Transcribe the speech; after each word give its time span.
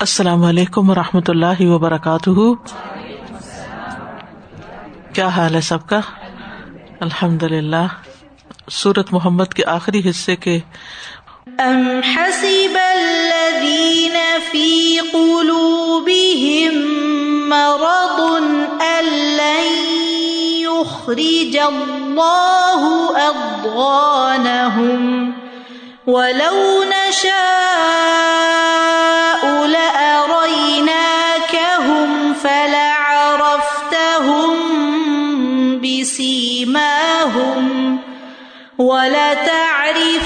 السلام 0.00 0.44
علیکم 0.44 0.90
و 0.90 0.94
رحمۃ 0.94 1.28
اللہ 1.28 1.60
وبرکاتہ۔ 1.60 2.30
کیا 5.12 5.28
حال 5.28 5.54
ہے 5.54 5.60
سب 5.60 5.86
کا؟ 5.86 6.00
الحمد 7.00 7.42
للہ 7.42 7.86
سورت 8.70 9.12
محمد 9.12 9.44
کے 9.44 9.64
آخری 9.66 10.10
حصے 10.10 10.36
کے۔ 10.36 10.58
ام 11.58 12.00
حسب 12.16 12.78
الذين 12.82 14.16
في 14.50 14.98
قلوبهم 15.12 16.72
مرض 17.48 18.20
ان 18.80 19.08
لن 19.40 19.66
يخرج 20.60 21.58
الله 21.58 22.94
اضغانهم 23.26 25.02
ولو 26.06 26.84
نشاء 26.84 27.58
ولتعرفنهم 38.78 40.20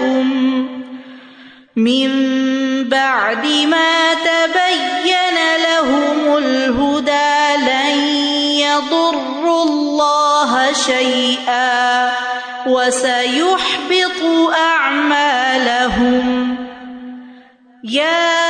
لهم 0.00 0.68
من 1.76 2.08
بعد 2.88 3.46
ما 3.46 4.14
تبين 4.14 5.38
لهم 5.68 6.36
الهدى 6.36 7.56
لن 7.70 7.98
يضروا 8.58 9.62
الله 9.64 10.72
شيئا 10.72 12.10
وسيحبط 12.66 14.22
أعمالهم 14.56 16.26
يا 17.84 18.47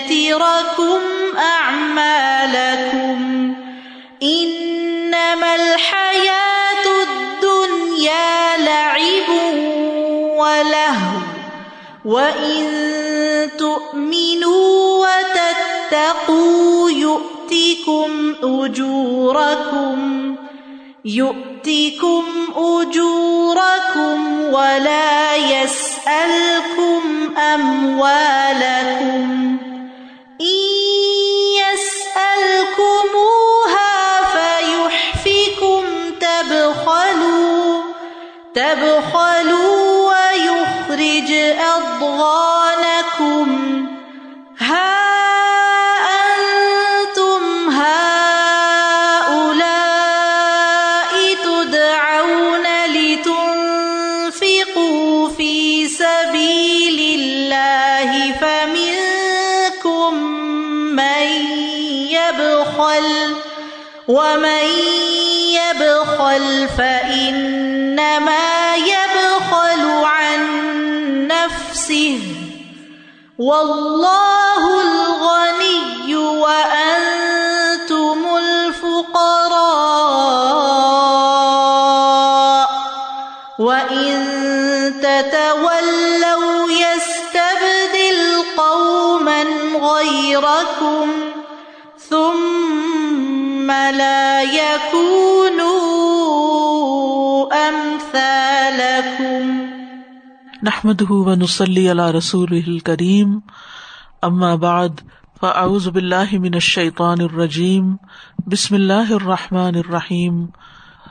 يتركم 0.00 1.00
أعمالكم 1.38 3.18
إنما 4.22 5.54
الحياة 5.54 6.84
الدنيا 7.02 8.56
لعب 8.58 9.28
ولهو 10.38 11.20
وإن 12.04 12.66
تؤمنوا 13.58 15.06
وتتقوا 15.06 16.90
يؤتكم 16.90 18.34
أجوركم 18.42 20.36
يؤتكم 21.04 22.24
أجوركم 22.56 24.42
ولا 24.52 25.36
يسألكم 25.36 27.00
أموالكم 27.38 29.30
تبخلوا 36.20 37.82
تبخلوا 38.54 40.08
ويخرج 40.08 41.32
أضغانكم. 41.76 43.46
ومن 64.10 64.66
يبخل 65.54 66.68
فإنما 66.78 68.76
يبخل 68.76 69.82
عن 70.04 70.40
نفسه 71.26 72.20
والله 73.38 74.82
الغني 74.82 76.16
وأنتم 76.16 78.18
الفقراء 78.36 79.50
وإن 83.58 84.16
تتولوا 85.02 86.70
يستبدل 86.70 88.42
قوما 88.56 89.42
غيركم 89.80 91.10
ثم 92.10 92.59
لا 93.72 94.42
يكونوا 94.42 95.68
أمثالكم. 97.68 99.50
نحمد 100.62 101.02
و 101.10 101.34
نسلی 101.34 101.90
علیہ 101.90 102.16
رسول 102.16 102.78
کریم 102.78 103.38
اما 104.22 104.54
بعد 104.54 105.00
فاعوذ 105.40 105.88
باللہ 105.88 106.32
من 106.32 106.54
الشیطان 106.54 107.20
الرجیم 107.20 107.96
بسم 108.46 108.74
اللہ 108.74 109.12
الرحمٰن 109.12 109.76
الرحیم 109.76 110.44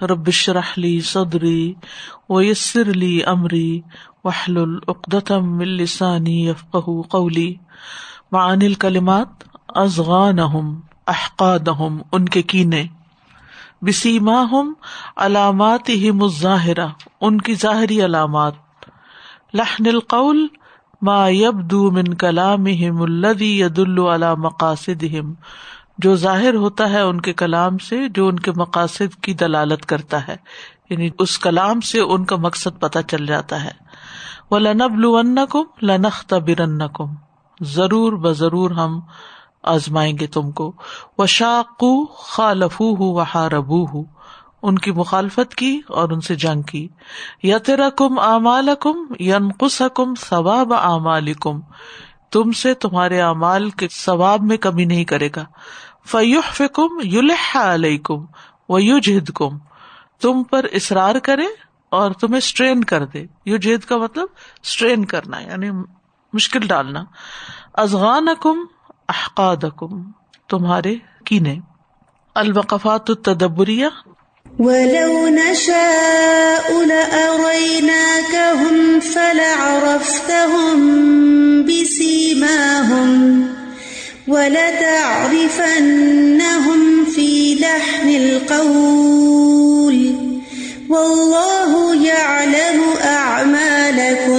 ربش 0.01 0.49
رحلی 0.49 0.99
صدری 1.01 1.73
ویسر 2.29 2.83
لی 2.83 3.23
امری 3.25 3.81
وحل 4.23 4.57
العقدم 4.57 5.59
السانی 5.59 6.47
یفق 6.47 6.89
قولی 7.09 7.53
معان 8.31 8.61
الکلمات 8.61 9.43
ازغانہم 9.67 10.79
احقادہم، 11.09 11.97
ان 12.11 12.29
کے 12.29 12.41
کینے۔ 12.41 12.83
بسیماہم 13.81 14.73
علامات 15.15 15.89
ہی 15.89 16.11
مظاہرہ 16.11 16.87
ان 17.21 17.41
کی 17.41 17.55
ظاہری 17.55 18.05
علامات۔ 18.05 18.53
لحن 19.53 19.87
القول، 19.87 20.47
ما 21.01 21.29
یبدو 21.29 21.91
من 21.91 22.13
کلام 22.13 22.65
کلامہم 22.65 23.01
الذی 23.01 23.61
یدل 23.61 23.99
علی 23.99 24.25
مقاصدہم۔ 24.37 25.33
جو 25.97 26.15
ظاہر 26.15 26.55
ہوتا 26.55 26.89
ہے 26.89 27.01
ان 27.01 27.21
کے 27.21 27.33
کلام 27.33 27.77
سے، 27.77 28.09
جو 28.09 28.27
ان 28.27 28.39
کے 28.39 28.51
مقاصد 28.55 29.15
کی 29.21 29.33
دلالت 29.33 29.85
کرتا 29.85 30.27
ہے۔ 30.27 30.35
یعنی 30.89 31.09
اس 31.19 31.39
کلام 31.39 31.81
سے 31.81 31.99
ان 31.99 32.25
کا 32.25 32.35
مقصد 32.35 32.81
پتہ 32.81 32.99
چل 33.07 33.25
جاتا 33.25 33.63
ہے۔ 33.63 33.71
وہ 34.51 34.59
لنب 34.59 34.99
لنکم 34.99 35.85
لنخت 35.85 36.33
برن 36.33 36.81
کم 36.93 37.15
ضرور 37.61 38.13
بضرور 38.13 38.71
ہم 38.71 38.99
آزمائیں 39.63 40.17
گے 40.19 40.27
تم 40.27 40.51
کو۔ 40.51 40.73
وہ 41.17 41.25
شاقو 41.25 42.05
خالفو 42.05 42.93
ہُو 42.93 43.13
و 43.13 43.21
ہاربو 43.21 43.85
ہُو 43.85 44.03
ان 44.61 44.79
کی 44.79 44.91
مخالفت 44.91 45.55
کی 45.55 45.81
اور 45.87 46.09
ان 46.09 46.21
سے 46.21 46.35
جنگ 46.35 46.61
کی۔ 46.61 46.87
یا 47.43 47.57
تیرا 47.57 47.89
کم 47.89 48.19
امال 48.19 48.69
کم 48.79 48.97
ینقص 49.19 49.81
کم 49.93 50.15
ثواب 50.15 50.73
امال 50.73 51.33
کم 51.33 51.59
تم 52.31 52.51
سے 52.51 52.73
تمہارے 52.73 53.21
اعمال 53.21 53.69
کے 53.69 53.87
ثواب 53.91 54.41
میں 54.41 54.57
کمی 54.57 54.85
نہیں 54.85 55.05
کرے 55.05 55.29
گا۔ 55.35 55.45
فیوح 56.05 56.51
فکم 56.51 56.99
یلح 57.03 57.57
علیہ 57.57 57.97
کم 57.97 58.25
و 58.69 58.79
یو 58.79 58.99
جہد 58.99 59.29
کم 59.29 59.57
تم 60.21 60.43
پر 60.43 60.65
اصرار 60.73 61.15
کرے 61.15 61.45
اور 61.89 62.11
تمہیں 62.11 62.37
اسٹرین 62.37 62.83
کر 62.83 63.05
دے۔ 63.05 63.25
یو 63.45 63.57
جہد 63.57 63.79
کا 63.79 63.97
مطلب 63.97 64.27
اسٹرین 64.63 65.05
کرنا 65.05 65.39
یعنی 65.39 65.71
مشکل 66.33 66.67
ڈالنا۔ 66.67 67.03
ازغان 67.73 68.27
کم 68.41 68.65
احقاد 69.09 69.63
تمہارے 70.49 70.95
کینے۔ 71.25 71.55
الوقفات 72.35 73.09
التدبریہ۔ 73.09 73.85
ولو 74.59 75.27
نشاء 75.27 76.69
لأريناكهم 76.69 78.99
فلعرفتهم 79.13 81.01
بسيماهم 81.67 83.45
ولتعرفنهم 84.27 87.03
في 87.15 87.55
لحن 87.59 88.07
القول۔ 88.07 90.15
والله 90.89 92.05
يعلم 92.05 92.93
أعمالكم 93.03 94.38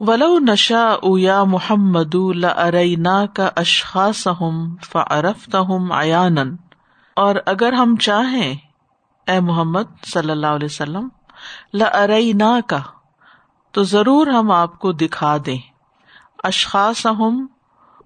ولو 0.00 0.38
نشاء 0.38 1.18
يا 1.18 1.44
محمد 1.44 2.14
لأريناك 2.16 3.40
أشخاصهم 3.40 4.76
فعرفتهم 4.82 5.92
عيانا 5.92 6.44
اور 7.16 7.34
اگر 7.46 7.72
ہم 7.72 7.96
چاہیں، 7.96 8.54
اے 9.26 9.40
محمد 9.40 10.04
صلی 10.06 10.30
اللہ 10.30 10.46
علیہ 10.46 10.66
وسلم 10.66 11.08
لا 11.72 12.60
کا 12.66 12.78
تو 13.72 13.82
ضرور 13.82 14.26
ہم 14.26 14.50
آپ 14.50 14.78
کو 14.78 14.92
دکھا 14.92 15.36
دیں. 15.46 15.58
اشخاص 16.44 17.06
ہم 17.06 17.46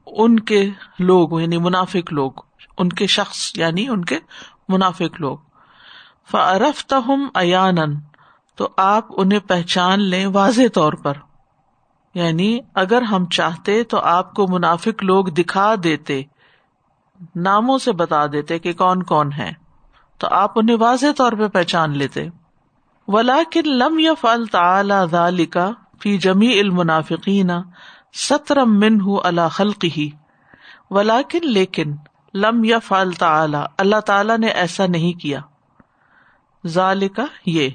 ان 0.07 0.41
کے 0.41 0.71
لوگ 0.99 1.41
یعنی 1.41 1.59
منافق 1.59 2.13
لوگ، 2.13 2.33
ان 2.79 2.89
کے 2.89 3.07
شخص 3.07 3.51
یعنی 3.55 3.89
ان 3.89 4.05
کے 4.05 4.19
منافق 4.69 5.21
لوگ. 5.21 5.39
فرفت 6.31 6.95
ہم 7.07 7.29
ایان 7.35 7.77
تو 8.57 8.69
آپ 8.77 9.07
انہیں 9.17 9.39
پہچان 9.39 10.01
لیں 10.01 10.27
واضح 10.27 10.69
طور 10.75 10.93
پر. 10.93 11.13
یعنی 12.15 12.59
اگر 12.75 13.03
ہم 13.03 13.25
چاہتے 13.25 13.85
تو 13.85 13.99
آپ 13.99 14.35
کو 14.35 14.47
منافق 14.49 15.03
لوگ 15.03 15.25
دکھا 15.25 15.75
دیتے، 15.85 16.23
ناموں 17.37 17.79
سے 17.79 17.93
بتا 17.93 18.27
دیتے 18.27 18.59
کہ 18.59 18.73
کون 18.73 19.03
کون 19.03 19.33
ہے 19.33 19.53
تو 20.19 20.29
آپ 20.31 20.53
انہیں 20.57 20.77
واضح 20.77 21.07
طور 21.17 21.33
پہ 21.33 21.49
پہچان 21.49 21.99
لیتے۔ 21.99 22.29
ولا 23.09 23.39
کن 23.53 23.69
لم 23.69 23.99
یا 23.99 24.15
فل 24.15 24.47
تعلی 24.47 25.47
کا 25.47 25.71
فی 26.01 26.19
جمی 26.19 26.61
المنافقین 26.61 27.51
سترم 28.15 28.79
من 28.79 29.01
ہُ 29.01 29.21
اللہ 29.25 29.49
خلق 29.51 29.85
ہی 29.97 30.11
ولاکن 30.91 31.39
لیکن 31.43 31.97
لم 32.35 32.65
یا 32.65 32.79
فل 32.79 33.13
تعلی 33.13 33.59
اللہ 33.79 34.01
تعالی 34.01 34.37
نے 34.37 34.47
ایسا 34.47 34.87
نہیں 34.87 35.21
کیا۔ 35.21 35.41
ذالکا 36.67 37.25
یہ۔ 37.47 37.69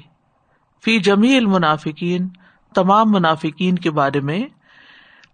فی 0.84 0.98
جمی 0.98 1.36
المنافقین 1.36 2.28
تمام 2.74 3.12
منافقین 3.12 3.76
کے 3.76 3.90
بارے 3.90 4.20
میں 4.20 4.46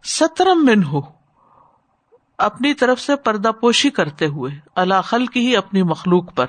سترم 0.04 0.64
من 0.64 0.84
ہُ 0.84 1.00
اپنی 2.38 2.74
طرف 2.74 3.00
سے 3.00 3.16
پردہ 3.16 3.50
پوشی 3.60 3.90
کرتے 3.90 4.26
ہوئے 4.26 4.58
اللہ 4.74 5.00
خل 5.04 5.26
کی 5.26 5.46
ہی 5.46 5.56
اپنی 5.56 5.82
مخلوق 5.82 6.34
پر۔ 6.34 6.46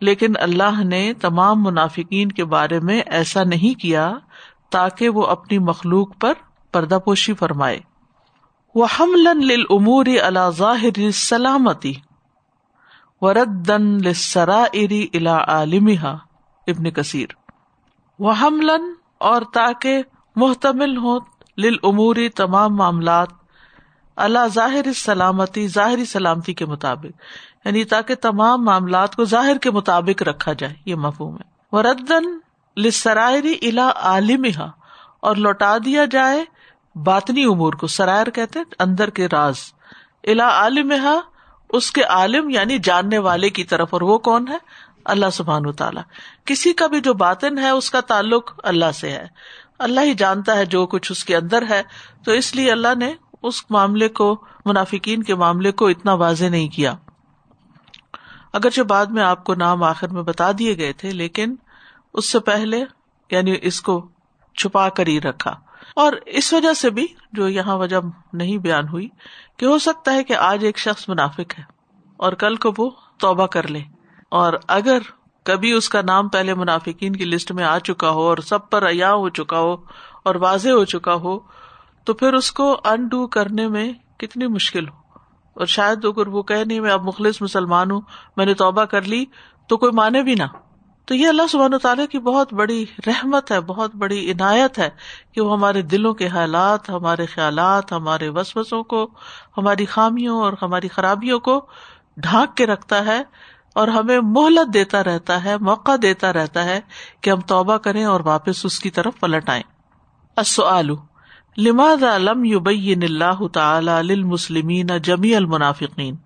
لیکن 0.00 0.32
اللہ 0.40 0.84
نے 0.84 1.14
تمام 1.14 1.62
منافقین 1.62 2.32
کے 2.32 2.44
بارے 2.44 2.80
میں 2.80 3.02
ایسا 3.06 3.44
نہیں 3.44 3.80
کیا 3.80 4.12
تاکہ 4.70 5.08
وہ 5.08 5.26
اپنی 5.26 5.58
مخلوق 5.58 6.08
پر 6.20 6.32
پردہ 6.72 6.98
پوشی 7.04 7.34
فرمائے۔ 7.34 7.80
وہ 8.74 8.86
امور 9.70 10.06
اللہ 10.22 10.50
ظاہر 10.50 11.10
سلامتی 11.10 11.94
وردن 13.20 14.12
سرا 14.14 14.64
اری 14.72 15.06
الا 15.14 15.38
عالمہ 15.48 16.06
ابن 16.66 16.90
کثیر۔ 16.90 17.26
وہ 18.18 18.32
اور 19.24 19.42
تاکہ 19.52 20.02
محتمل 20.36 20.96
ہو 20.96 21.18
لل 21.58 21.76
عموری 21.84 22.28
تمام 22.28 22.76
معاملات 22.76 23.28
اللہ 24.16 24.46
ظاہر 24.54 24.92
سلامتی 24.96 25.66
ظاہری 25.68 26.04
سلامتی 26.04 26.54
کے 26.54 26.66
مطابق 26.66 27.64
یعنی 27.64 27.84
تاکہ 27.84 28.14
تمام 28.14 28.64
معاملات 28.64 29.16
کو 29.16 29.24
ظاہر 29.24 29.58
کے 29.58 29.70
مطابق 29.70 30.22
رکھا 30.22 30.52
جائے، 30.52 30.74
یہ 30.86 30.94
مفہوم 30.94 31.34
ہے۔ 31.34 31.48
وہ 31.72 31.82
ردن 31.82 32.24
لسرائری 32.76 33.54
الا 33.62 33.90
عالم 34.02 34.44
اور 35.20 35.36
لوٹا 35.36 35.76
دیا 35.84 36.04
جائے 36.10 36.44
باطنی 36.94 37.44
امور 37.44 37.72
کو۔ 37.72 37.86
سرائر 37.86 38.30
کہتے 38.30 38.58
ہیں 38.58 38.66
اندر 38.78 39.10
کے 39.10 39.26
راز۔ 39.32 39.58
الا 40.24 40.48
عالم 40.48 40.92
اس 41.70 41.90
کے 41.90 42.02
عالم 42.02 42.50
یعنی 42.50 42.78
جاننے 42.78 43.18
والے 43.18 43.48
کی 43.50 43.64
طرف، 43.64 43.88
اور 43.92 44.00
وہ 44.00 44.18
کون 44.18 44.48
ہے؟ 44.48 44.58
اللہ 45.04 45.30
سبحان 45.32 45.72
تعالیٰ 45.72 46.02
کسی 46.44 46.72
کا 46.72 46.86
بھی 46.86 47.00
جو 47.00 47.14
باطن 47.14 47.58
ہے، 47.58 47.68
اس 47.68 47.90
کا 47.90 48.00
تعلق 48.00 48.60
اللہ 48.62 48.92
سے 48.94 49.10
ہے۔ 49.10 49.26
اللہ 49.78 50.00
ہی 50.00 50.14
جانتا 50.14 50.56
ہے 50.56 50.64
جو 50.64 50.86
کچھ 50.86 51.12
اس 51.12 51.24
کے 51.24 51.36
اندر 51.36 51.64
ہے۔ 51.70 51.82
تو 52.24 52.32
اس 52.32 52.54
لیے 52.56 52.72
اللہ 52.72 52.94
نے 52.98 53.14
اس 53.42 53.70
معاملے 53.70 54.08
کو، 54.08 54.44
منافقین 54.64 55.22
کے 55.22 55.34
معاملے 55.34 55.72
کو 55.72 55.86
اتنا 55.86 56.14
واضح 56.14 56.44
نہیں 56.44 56.68
کیا۔ 56.68 56.94
اگرچہ 58.52 58.82
بعد 58.82 59.06
میں 59.06 59.22
آپ 59.22 59.44
کو 59.44 59.54
نام 59.54 59.82
آخر 59.82 60.08
میں 60.08 60.22
بتا 60.22 60.50
دیے 60.58 60.76
گئے 60.76 60.92
تھے، 60.92 61.10
لیکن 61.10 61.54
اس 62.14 62.32
سے 62.32 62.38
پہلے 62.38 62.84
یعنی 63.30 63.54
اس 63.62 63.80
کو 63.80 64.08
چھپا 64.54 64.88
کر 64.88 65.06
ہی 65.06 65.20
رکھا۔ 65.20 65.50
اور 65.96 66.12
اس 66.26 66.52
وجہ 66.52 66.72
سے 66.72 66.90
بھی 66.90 67.06
جو 67.32 67.48
یہاں 67.48 67.76
وجہ 67.76 67.96
نہیں 68.32 68.58
بیان 68.58 68.88
ہوئی، 68.88 69.08
کہ 69.56 69.66
ہو 69.66 69.78
سکتا 69.78 70.12
ہے 70.12 70.24
کہ 70.24 70.32
آج 70.32 70.64
ایک 70.64 70.78
شخص 70.78 71.08
منافق 71.08 71.58
ہے 71.58 71.62
اور 72.16 72.32
کل 72.32 72.56
کو 72.56 72.72
وہ 72.78 72.90
توبہ 73.18 73.46
کر 73.46 73.68
لے۔ 73.68 73.80
اور 74.34 74.52
اگر 74.68 74.98
کبھی 75.44 75.72
اس 75.72 75.88
کا 75.88 76.02
نام 76.02 76.28
پہلے 76.28 76.54
منافقین 76.54 77.16
کی 77.16 77.24
لسٹ 77.24 77.52
میں 77.52 77.64
آ 77.64 77.78
چکا 77.78 78.10
ہو 78.10 78.22
اور 78.22 78.38
سب 78.38 78.70
پر 78.70 78.82
ایا 78.82 79.14
ہو 79.14 79.28
چکا 79.28 79.58
ہو 79.58 79.76
اور 80.24 80.34
واضح 80.34 80.68
ہو 80.68 80.84
چکا 80.84 81.14
ہو، 81.14 81.38
تو 82.04 82.14
پھر 82.14 82.32
اس 82.32 82.52
کو 82.52 82.80
انڈو 82.84 83.26
کرنے 83.26 83.68
میں 83.68 83.92
کتنی 84.16 84.46
مشکل 84.46 84.88
ہو۔ 84.88 84.94
اور 85.54 85.66
شاید 85.66 86.04
اگر 86.04 86.26
وہ 86.26 86.42
کہ 86.42 86.64
نہیں، 86.64 86.80
میں 86.80 86.90
اب 86.90 87.02
مخلص 87.02 87.42
مسلمان 87.42 87.90
ہوں، 87.90 88.00
میں 88.36 88.46
نے 88.46 88.54
توبہ 88.54 88.84
کر 88.84 89.02
لی، 89.02 89.24
تو 89.68 89.76
کوئی 89.76 89.92
مانے 89.92 90.22
بھی 90.22 90.34
نہ۔ 90.34 90.42
تو 91.04 91.14
یہ 91.14 91.28
اللہ 91.28 91.42
سبحان 91.50 91.78
تعالیٰ 91.78 92.06
کی 92.06 92.18
بہت 92.18 92.52
بڑی 92.52 92.84
رحمت 93.06 93.50
ہے، 93.50 93.60
بہت 93.60 93.96
بڑی 93.96 94.32
عنایت 94.32 94.78
ہے 94.78 94.90
کہ 95.32 95.40
وہ 95.40 95.52
ہمارے 95.52 95.82
دلوں 95.82 96.14
کے 96.14 96.28
حالات، 96.28 96.90
ہمارے 96.90 97.26
خیالات، 97.26 97.92
ہمارے 97.92 98.28
وسوسوں 98.28 98.82
کو، 98.82 99.10
ہماری 99.56 99.84
خامیوں 99.84 100.42
اور 100.42 100.52
ہماری 100.62 100.88
خرابیوں 100.88 101.40
کو 101.40 101.66
ڈھانک 102.16 102.56
کے 102.56 102.66
رکھتا 102.66 103.06
ہے۔ 103.06 103.22
اور 103.74 103.88
ہمیں 103.88 104.20
مہلت 104.20 104.74
دیتا 104.74 105.04
رہتا 105.04 105.44
ہے، 105.44 105.58
موقع 105.58 105.92
دیتا 106.02 106.32
رہتا 106.32 106.64
ہے 106.64 106.80
کہ 107.20 107.30
ہم 107.30 107.40
توبہ 107.40 107.76
کریں 107.76 108.04
اور 108.04 108.20
واپس 108.20 108.64
اس 108.64 108.78
کی 108.78 108.90
طرف 108.90 109.20
پلٹ 109.20 109.50
آئیں۔ 109.50 109.62
السؤال 110.36 110.90
لم 111.56 112.44
یبین 112.44 113.02
اللہ 113.02 113.46
تعالی 113.48 114.02
للمسلمین 114.02 114.86
جمی 115.02 115.34
المنافقین؟ 115.34 116.16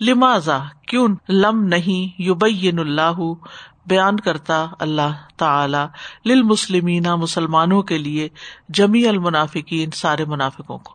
لماذا؟ 0.00 0.58
کیوں 0.86 1.08
لم 1.28 1.64
نہیں 1.64 2.22
یبین 2.22 2.78
اللہ 2.78 3.32
بیان 3.86 4.20
کرتا 4.20 4.66
اللہ 4.78 5.16
تعالی 5.36 5.86
للمسلمین 6.24 7.02
مسلمانوں 7.02 7.82
کے 7.82 7.98
لیے 7.98 8.28
جمی 8.68 9.06
المنافقین 9.06 9.90
سارے 9.90 10.24
منافقوں 10.24 10.78
کو؟ 10.78 10.94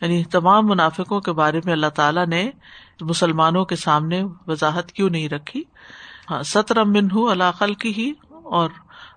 یعنی 0.00 0.24
تمام 0.24 0.66
منافقوں 0.66 1.20
کے 1.20 1.32
بارے 1.32 1.60
میں 1.64 1.72
اللہ 1.72 1.86
تعالیٰ 1.86 2.26
نے 2.26 2.50
مسلمانوں 3.00 3.64
کے 3.64 3.76
سامنے 3.76 4.22
وضاحت 4.46 4.92
کیوں 4.92 5.10
نہیں 5.10 5.28
رکھی؟ 5.28 5.64
ہاں 6.30 6.42
ستر 6.42 6.84
منہ 6.84 7.30
اللہ 7.30 7.50
خل 7.58 7.74
کی 7.74 7.92
ہی 7.96 8.12
اور 8.30 8.70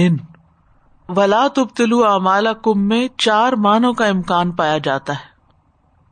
ولا 1.10 1.48
تبتلو 1.48 2.06
اعمالکم 2.06 2.88
میں 2.88 3.08
چار 3.18 3.54
معنوں 3.54 3.94
کا 3.94 4.06
امکان 4.06 4.52
پایا 4.52 4.78
جاتا 4.78 5.14
ہے. 5.14 5.30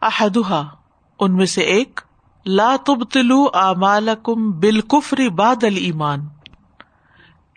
احدھا 0.01 0.67
ان 1.19 1.35
میں 1.35 1.45
سے 1.45 1.61
ایک، 1.61 2.01
لا 2.45 2.75
تبتلو 2.85 3.47
اعمالکم 3.53 4.51
بالکفر 4.51 5.29
بعد 5.29 5.63
الایمان. 5.63 6.27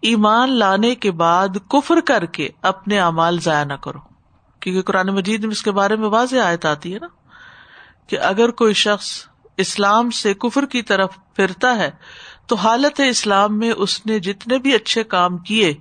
ایمان 0.02 0.50
لانے 0.50 0.94
کے 0.94 1.10
بعد 1.10 1.48
کفر 1.68 2.00
کر 2.00 2.26
کے 2.26 2.48
اپنے 2.62 2.98
اعمال 2.98 3.40
ضائع 3.40 3.64
نہ 3.64 3.74
کرو. 3.74 3.98
کیونکہ 4.60 4.82
قرآن 4.82 5.06
مجید 5.06 5.44
میں 5.44 5.50
اس 5.50 5.62
کے 5.62 5.70
بارے 5.70 5.96
میں 5.96 6.08
واضح 6.08 6.36
آیت 6.36 6.66
آتی 6.66 6.94
ہے 6.94 6.98
نا 6.98 7.08
کہ 8.06 8.18
اگر 8.18 8.50
کوئی 8.50 8.74
شخص 8.74 9.31
اسلام 9.56 10.10
سے 10.10 10.34
کفر 10.34 10.66
کی 10.66 10.82
طرف 10.82 11.16
پھرتا 11.36 11.76
ہے، 11.76 11.90
تو 12.46 12.56
حالت 12.56 13.00
اسلام 13.08 13.58
میں 13.58 13.72
اس 13.76 14.06
نے 14.06 14.18
جتنے 14.18 14.58
بھی 14.58 14.74
اچھے 14.74 15.04
کام 15.04 15.38
کیے، 15.38 15.74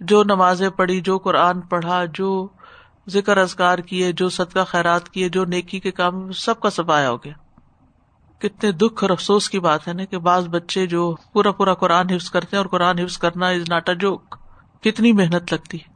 جو 0.00 0.24
نمازیں 0.24 0.70
پڑھی، 0.70 1.00
جو 1.00 1.18
قرآن 1.18 1.60
پڑھا، 1.60 2.04
جو 2.04 2.48
ذکر 3.08 3.36
ازگار 3.36 3.78
کیے، 3.78 4.12
جو 4.12 4.28
صدقہ 4.28 4.64
خیرات 4.64 5.08
کیے، 5.08 5.28
جو 5.28 5.44
نیکی 5.44 5.80
کے 5.80 5.90
کام، 5.90 6.32
سب 6.32 6.60
کا 6.60 6.70
سفایا 6.70 7.10
ہو 7.10 7.16
گیا۔ 7.16 7.32
کتنے 8.38 8.72
دکھ 8.72 9.04
اور 9.04 9.10
افسوس 9.10 9.50
کی 9.50 9.58
بات 9.60 9.88
ہے 9.88 9.92
نا 9.92 10.04
کہ 10.04 10.18
بعض 10.18 10.48
بچے 10.48 10.86
جو 10.86 11.16
پورا 11.32 11.52
پورا 11.52 11.74
قرآن 11.74 12.10
حفظ 12.10 12.30
کرتے 12.30 12.48
ہیں 12.52 12.58
اور 12.58 12.66
قرآن 12.66 12.98
حفظ 12.98 13.18
کرنا 13.18 13.48
از 13.48 13.62
ناٹ 13.68 13.88
اے 13.88 13.94
جوک 13.94 14.36
کتنی 14.82 15.12
محنت 15.12 15.52
لگتی۔ 15.52 15.78
ہے 15.78 15.94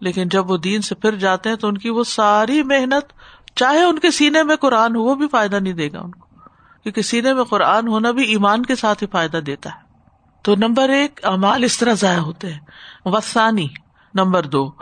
لیکن 0.00 0.28
جب 0.28 0.50
وہ 0.50 0.56
دین 0.56 0.82
سے 0.82 0.94
پھر 0.94 1.14
جاتے 1.14 1.48
ہیں 1.48 1.56
تو 1.56 1.68
ان 1.68 1.78
کی 1.78 1.90
وہ 1.90 2.04
ساری 2.04 2.62
محنت 2.62 3.12
چاہے 3.54 3.82
ان 3.82 3.98
کے 3.98 4.10
سینے 4.10 4.42
میں 4.42 4.56
قرآن 4.56 4.96
ہو، 4.96 5.02
وہ 5.02 5.14
بھی 5.14 5.28
فائدہ 5.28 5.56
نہیں 5.56 5.72
دے 5.72 5.92
گا 5.92 6.00
ان 6.00 6.10
کو۔ 6.10 6.26
کیونکہ 6.82 7.02
سینے 7.02 7.34
میں 7.34 7.44
قرآن 7.44 7.88
ہونا 7.88 8.10
بھی 8.10 8.24
ایمان 8.24 8.66
کے 8.66 8.76
ساتھ 8.76 9.02
ہی 9.02 9.08
فائدہ 9.08 9.36
دیتا 9.36 9.70
ہے۔ 9.70 9.80
تو 10.42 10.54
نمبر 10.54 10.88
ایک 10.88 11.20
امال 11.22 11.64
اس 11.64 11.78
طرح 11.78 11.92
ضائع 11.92 12.20
ہوتے 12.20 12.52
ہیں۔ 12.52 12.60
وسانی 13.04 13.68
نمبر 14.14 14.46
دو، 14.46 14.72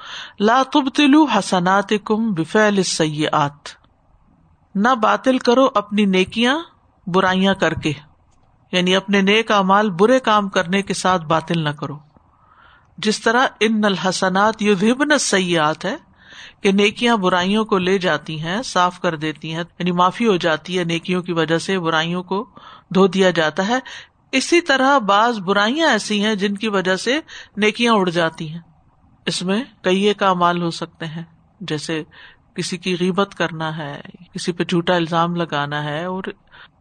لا 0.41 0.63
تبتلو 0.73 1.25
حسنات 1.25 1.93
کم 2.05 2.33
بفیل 2.33 2.83
سیات 2.83 3.69
نہ 4.75 4.89
باطل 4.89 5.39
کرو 5.39 5.69
اپنی 5.75 6.05
نیکیاں، 6.05 6.59
برائیاں 7.07 7.55
کر 7.55 7.75
کے۔ 7.75 7.93
یعنی 8.73 8.97
اپنے 8.97 9.21
نیک 9.21 9.53
امال 9.53 9.91
برے 9.91 10.21
کام 10.21 10.49
کرنے 10.49 10.83
کے 10.83 10.95
ساتھ 10.95 11.25
باطل 11.25 11.65
نہ 11.65 11.69
کرو۔ 11.69 11.99
جس 12.99 13.21
طرح 13.21 13.47
ان 13.61 13.85
الحسنات 13.85 14.63
یو 14.63 15.19
سیاحت 15.21 15.85
ہے 15.85 15.97
کہ 16.61 16.73
نیکیاں 16.73 17.17
برائیوں 17.17 17.65
کو 17.65 17.79
لے 17.79 17.99
جاتی 17.99 18.43
ہیں، 18.43 18.63
صاف 18.63 19.01
کر 19.01 19.17
دیتی 19.17 19.53
ہیں 19.53 19.63
یعنی 19.79 19.91
معافی 19.91 20.27
ہو 20.27 20.37
جاتی 20.37 20.79
ہے 20.79 20.85
نیکیوں 20.85 21.23
کی 21.23 21.33
وجہ 21.33 21.59
سے، 21.59 21.79
برائیوں 21.79 22.23
کو 22.23 22.49
دھو 22.95 23.07
دیا 23.07 23.31
جاتا 23.31 23.69
ہے۔ 23.69 23.79
اسی 24.33 24.61
طرح 24.61 24.99
بعض 24.99 25.39
برائیاں 25.39 25.91
ایسی 25.91 26.25
ہیں 26.25 26.35
جن 26.35 26.55
کی 26.55 26.69
وجہ 26.69 26.97
سے 26.97 27.21
نیکیاں 27.57 27.93
اڑ 27.93 28.11
جاتی 28.11 28.53
ہیں۔ 28.53 28.61
اس 29.27 29.43
میں 29.43 29.65
کئی 29.83 30.15
کا 30.15 30.35
مال 30.35 30.63
ہو 30.63 30.71
سکتے 30.71 31.07
ہیں، 31.07 31.23
جیسے 31.61 32.03
کسی 32.55 32.77
کی 32.77 32.97
غیبت 33.01 33.35
کرنا 33.35 33.77
ہے، 33.77 34.01
کسی 34.35 34.53
پہ 34.53 34.65
جھوٹا 34.65 34.95
الزام 34.95 35.35
لگانا 35.35 35.85
ہے 35.85 36.05
اور 36.05 36.25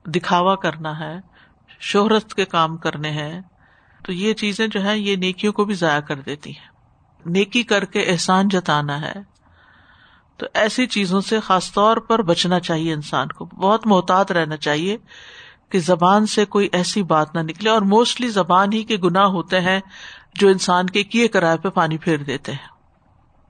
دکھاوا 0.06 0.56
کرنا 0.56 1.00
ہے، 1.00 1.20
شہرت 1.80 2.34
کے 2.34 2.46
کام 2.46 2.78
کرنے 2.78 3.10
ہیں۔ 3.10 3.42
تو 4.04 4.14
یہ 4.14 4.34
چیزیں 4.34 4.68
جو 4.68 4.84
ہے 4.84 5.00
یہ 5.00 5.16
نیکیوں 5.16 5.54
کو 5.54 5.66
بھی 5.66 5.74
ضائع 5.74 6.00
کر 6.00 6.16
دیتی 6.16 6.50
ہیں۔ 6.50 6.78
نیکی 7.26 7.64
کر 7.64 7.86
کے 7.86 8.00
احسان 8.00 8.48
جتانا 8.48 9.02
ہے 9.02 9.37
تو 10.38 10.46
ایسی 10.53 10.86
چیزوں 10.86 11.22
سے 11.22 11.39
خاص 11.39 11.74
طور 11.74 11.98
پر 11.98 12.22
بچنا 12.22 12.60
چاہیے 12.60 12.94
انسان 12.94 13.27
کو۔ 13.27 13.46
بہت 13.46 13.88
محتاط 13.88 14.32
رہنا 14.32 14.58
چاہیے 14.58 14.98
کہ 15.70 15.79
زبان 15.79 16.25
سے 16.25 16.46
کوئی 16.46 16.70
ایسی 16.72 17.03
بات 17.03 17.36
نہ 17.36 17.39
نکلے 17.39 17.70
اور 17.70 17.82
موسٹلی 17.82 18.27
زبان 18.27 18.74
ہی 18.74 18.84
کے 18.84 18.98
گناہ 18.98 19.25
ہوتے 19.25 19.62
ہیں 19.62 19.79
جو 20.34 20.48
انسان 20.48 20.86
کے 20.86 21.03
کیے 21.03 21.27
کرائے 21.27 21.58
پہ 21.58 21.70
پانی 21.70 21.98
پھیر 21.98 22.17
دیتے 22.17 22.51
ہیں۔ 22.51 22.67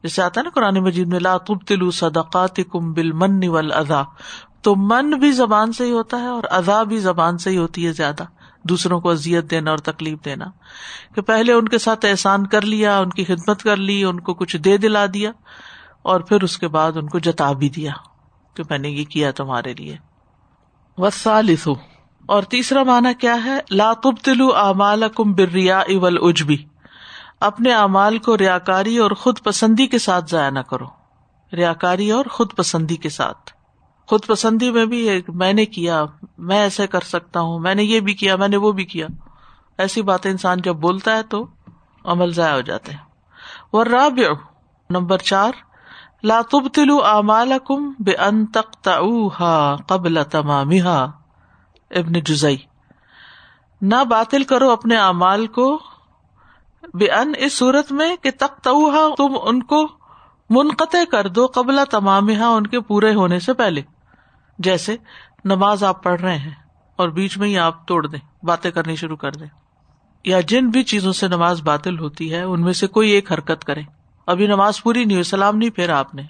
جیسے 0.04 0.22
آتا 0.22 0.40
ہے 0.40 0.44
نا 0.44 0.50
قرآن 0.50 0.76
مجید 0.76 1.08
میں 1.08 1.20
لاتب 1.20 1.68
تلو 1.68 1.92
صدقات 1.92 2.60
کم 2.72 2.94
بل 2.94 3.12
من 3.12 3.40
ادا 3.74 4.04
تو 4.62 4.76
من 4.76 5.10
بھی 5.10 5.32
زبان 5.32 5.72
سے 5.72 5.86
ہی 5.86 5.92
ہوتا 5.92 6.20
ہے 6.20 6.28
اور 6.28 6.44
ادا 6.50 6.84
بھی 6.84 6.98
زبان 6.98 7.38
سے 7.38 7.50
ہی 7.50 7.58
ہوتی 7.58 7.88
ہے 7.88 7.94
زیادہ۔ 7.94 8.24
دوسروں 8.64 9.02
کو 9.02 9.10
ازیت 9.10 9.52
دینا 9.52 9.70
اور 9.70 9.78
تکلیف 9.78 10.26
دینا۔ 10.26 10.46
کہ 11.16 11.22
پہلے 11.22 11.54
ان 11.54 11.68
کے 11.68 11.78
ساتھ 11.78 12.06
احسان 12.06 12.48
کر 12.48 12.62
لیا، 12.62 12.98
ان 12.98 13.10
کی 13.10 13.24
خدمت 13.24 13.64
کر 13.64 13.78
لی، 13.78 14.04
ان 14.04 14.20
کو 14.20 14.34
کچھ 14.34 14.58
دے 14.58 14.78
دلا 14.78 15.06
دیا۔ 15.14 15.32
اور 16.08 16.20
پھر 16.20 16.44
اس 16.44 16.58
کے 16.58 16.68
بعد 16.68 16.92
ان 16.98 17.08
کو 17.08 17.20
جتا 17.20 17.52
بھی 17.52 17.70
دیا 17.70 17.92
کہ 18.54 18.64
میں 18.70 18.78
نے 18.78 18.90
یہ 18.90 19.06
کیا 19.06 19.32
تمہارے 19.32 19.74
لیے۔ 19.74 19.98
وسالس 20.98 21.68
اور 22.26 22.44
تیسرا 22.44 22.84
مانا 22.84 23.14
کیا 23.14 23.36
ہے؟ 23.46 23.60
لاتب 23.72 24.18
تلو 24.24 24.56
امال 24.56 25.04
کم 25.16 25.34
بریا 25.34 25.80
اول 25.80 26.18
اجبی 26.22 26.58
اپنے 27.40 27.74
اعمال 27.74 28.18
کو 28.18 28.38
ریا 28.38 28.58
کاری 28.58 28.98
اور 28.98 29.12
خود 29.12 29.40
پسندی 29.44 29.88
کے 29.88 29.98
ساتھ 29.98 30.26
ضائع 30.30 30.50
نہ 30.50 30.60
کرو۔ 30.60 30.86
ریا 31.54 31.74
کاری 31.74 32.12
اور 32.12 32.26
خود 32.26 32.54
پسندی 32.56 32.96
کے 32.96 33.10
ساتھ۔ 33.10 33.52
خود 34.08 34.26
پسندی 34.26 34.72
میں 34.72 34.86
بھی 34.86 35.22
میں 35.28 35.54
نے 35.54 35.66
کیا 35.66 36.06
میں 36.38 36.60
ایسے 36.60 36.88
کر 36.88 37.02
سکتا 37.02 37.40
ہوں 37.40 37.60
میں 37.60 37.76
نے 37.76 37.84
یہ 37.84 38.00
بھی 38.00 38.14
کیا 38.14 38.36
میں 38.36 38.48
نے 38.48 38.58
وہ 38.58 38.72
بھی 38.72 38.86
کیا۔ 38.86 39.08
ایسی 39.78 40.02
باتیں 40.02 40.32
انسان 40.32 40.62
جب 40.62 40.76
بولتا 40.76 41.18
ہے 41.18 41.24
تو 41.24 41.48
عمل 42.06 42.34
ضائع 42.34 42.54
ہو 42.54 42.62
جاتے 42.62 42.92
ہیں۔ 42.92 43.06
وہ 43.74 43.84
راب 43.84 44.20
نمبر 44.90 45.18
چار 45.18 45.52
لاتب 46.28 46.68
تلو 46.68 47.06
امال 47.06 47.54
کم 47.68 47.92
بے 48.00 48.16
ان 48.16 48.46
تخت 48.46 48.90
قبل 49.88 50.24
تمام 50.32 50.70
ابن 51.92 52.14
جزئی۔ 52.14 52.58
نہ 53.82 54.04
باطل 54.10 54.44
کرو 54.44 54.70
اپنے 54.72 54.98
اعمال 54.98 55.48
کو 55.48 55.80
بے 56.94 57.12
ان 57.12 57.32
اس 57.38 57.58
صورت 57.58 57.92
میں 57.92 58.16
کہ 58.16 58.32
تخت 58.40 58.68
تم 59.18 59.38
ان 59.44 59.64
کو 59.64 59.88
منقطع 60.50 61.04
کر 61.12 61.28
دو 61.28 61.48
قبل 61.54 61.80
تمام 61.92 62.30
ان 62.30 62.68
کے 62.68 62.80
پورے 62.80 63.14
ہونے 63.14 63.40
سے 63.40 63.54
پہلے۔ 63.54 63.82
جیسے 64.60 64.98
نماز 65.46 65.84
آپ 65.84 66.04
پڑھ 66.04 66.22
رہے 66.22 66.38
ہیں 66.38 66.56
اور 66.96 67.10
بیچ 67.10 67.38
میں 67.38 67.48
ہی 67.48 67.58
آپ 67.58 67.88
توڑ 67.88 68.08
دیں، 68.08 68.46
باتیں 68.46 68.72
کرنی 68.72 68.96
شروع 68.96 69.18
کر 69.18 69.32
دیں۔ 69.32 69.48
یا 70.24 70.40
جن 70.40 70.70
بھی 70.70 70.84
چیزوں 70.84 71.14
سے 71.14 71.28
نماز 71.28 71.62
باطل 71.62 72.00
ہوتی 72.00 72.34
ہے، 72.34 72.42
ان 72.42 72.62
میں 72.62 72.74
سے 72.74 72.88
کوئی 72.88 73.10
ایک 73.10 73.32
حرکت 73.32 73.64
کرے 73.64 73.97
ابھی 74.28 74.48
نماز 74.48 74.84
پوری 74.84 75.06
نہیں 75.06 75.16
ہوئی، 75.16 75.24
سلام 75.24 75.58
نہیں 75.58 75.70
پھیرا 75.70 76.00
آپ 76.00 76.16
نے۔ 76.16 76.22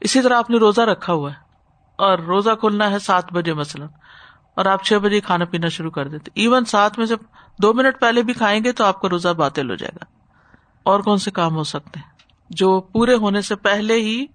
اسی 0.00 0.22
طرح 0.22 0.34
آپ 0.34 0.50
نے 0.50 0.58
روزہ 0.58 0.80
رکھا 0.80 1.12
ہوا 1.12 1.30
ہے۔ 1.30 1.36
اور 1.96 2.18
روزہ 2.18 2.50
کھلنا 2.60 2.90
ہے 2.90 2.98
سات 2.98 3.32
بجے 3.32 3.52
مثلاً۔ 3.52 3.88
اور 4.54 4.66
آپ 4.66 4.84
چھ 4.84 4.92
بجے 4.94 5.20
کھانا 5.20 5.44
پینا 5.44 5.68
شروع 5.68 5.90
کر 5.90 6.08
دیتے۔ 6.08 6.30
ایون 6.34 6.64
سات 6.64 6.98
میں 6.98 7.06
سے 7.06 7.14
دو 7.58 7.74
منٹ 7.74 8.00
پہلے 8.00 8.22
بھی 8.22 8.32
کھائیں 8.32 8.64
گے 8.64 8.72
تو 8.72 8.84
آپ 8.84 9.00
کا 9.00 9.08
روزہ 9.08 9.28
باطل 9.28 9.70
ہو 9.70 9.74
جائے 9.74 9.92
گا۔ 9.94 10.04
اور 10.82 11.00
کون 11.00 11.18
سے 11.18 11.30
کام 11.30 11.56
ہو 11.56 11.64
سکتے 11.64 12.00
ہیں؟ 12.00 12.10
جو 12.50 12.80
پورے 12.80 13.14
ہونے 13.14 13.40
سے 13.40 13.56
پہلے 13.56 13.94
ہی 13.94 14.26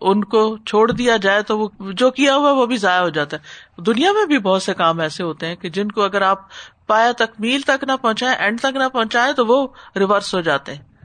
ان 0.00 0.24
کو 0.24 0.58
چھوڑ 0.58 0.92
دیا 0.92 1.16
جائے 1.16 1.42
تو 1.42 1.58
وہ 1.58 1.68
جو 1.92 2.10
کیا 2.10 2.36
ہوا 2.36 2.52
وہ 2.52 2.66
بھی 2.66 2.76
ضائع 2.76 3.02
ہو 3.02 3.08
جاتا 3.08 3.36
ہے۔ 3.36 3.82
دنیا 3.82 4.12
میں 4.12 4.26
بھی 4.26 4.38
بہت 4.38 4.62
سے 4.62 4.74
کام 4.74 5.00
ایسے 5.00 5.22
ہوتے 5.22 5.46
ہیں 5.46 5.56
کہ 5.56 5.68
جن 5.68 5.88
کو 5.88 6.02
اگر 6.02 6.22
آپ 6.22 6.38
پایا 6.86 7.12
تکمیل 7.12 7.60
تک 7.60 7.84
نہ 7.84 7.92
پہنچائے 8.02 8.36
اینڈ 8.36 8.60
تک 8.60 8.76
نہ 8.76 8.88
پہنچائے 8.92 9.32
تو 9.32 9.46
وہ 9.46 9.68
ریورس 9.96 10.34
ہو 10.34 10.40
جاتے 10.40 10.74
ہیں۔ 10.74 10.95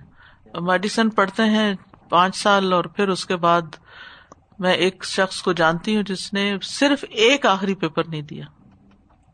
میڈیسن 0.60 1.10
پڑھتے 1.10 1.44
ہیں 1.44 1.76
پانچ 2.10 2.36
سال 2.36 2.74
اور 2.74 2.84
پھر 2.84 3.08
اس 3.08 3.26
کے 3.26 3.36
بعد 3.36 3.62
میں 4.60 4.74
ایک 4.74 5.06
شخص 5.06 5.42
کو 5.42 5.54
جانتی 5.54 5.96
ہوں 5.96 6.04
جس 6.04 6.34
نے 6.34 6.58
صرف 6.64 7.06
ایک 7.10 7.46
آخری 7.46 7.76
پیپر 7.76 8.04
نہیں 8.08 8.22
دیا۔ 8.22 8.46